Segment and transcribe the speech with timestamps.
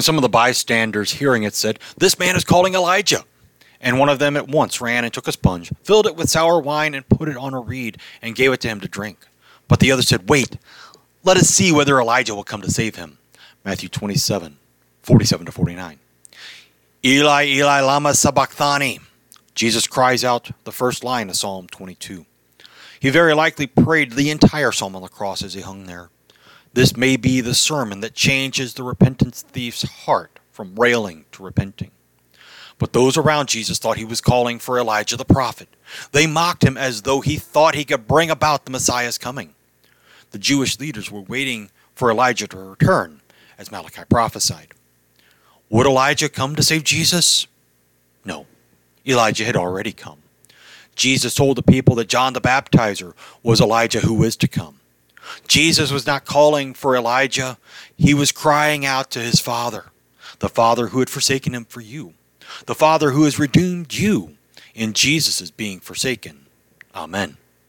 [0.00, 3.22] And some of the bystanders hearing it said, This man is calling Elijah.
[3.82, 6.58] And one of them at once ran and took a sponge, filled it with sour
[6.58, 9.18] wine, and put it on a reed, and gave it to him to drink.
[9.68, 10.56] But the other said, Wait,
[11.22, 13.18] let us see whether Elijah will come to save him.
[13.62, 14.56] Matthew 27,
[15.02, 15.98] 47 to 49.
[17.04, 19.00] Eli, Eli, Lama Sabachthani.
[19.54, 22.24] Jesus cries out the first line of Psalm 22.
[22.98, 26.08] He very likely prayed the entire psalm on the cross as he hung there.
[26.72, 31.90] This may be the sermon that changes the repentant thief's heart from railing to repenting.
[32.78, 35.68] But those around Jesus thought he was calling for Elijah the prophet.
[36.12, 39.54] They mocked him as though he thought he could bring about the Messiah's coming.
[40.30, 43.20] The Jewish leaders were waiting for Elijah to return,
[43.58, 44.72] as Malachi prophesied.
[45.68, 47.46] Would Elijah come to save Jesus?
[48.24, 48.46] No.
[49.06, 50.22] Elijah had already come.
[50.94, 54.79] Jesus told the people that John the Baptizer was Elijah who was to come.
[55.50, 57.58] Jesus was not calling for Elijah,
[57.96, 59.86] he was crying out to his Father,
[60.38, 62.14] the Father who had forsaken him for you,
[62.66, 64.36] the Father who has redeemed you
[64.76, 66.46] in Jesus' being forsaken.
[66.94, 67.36] Amen.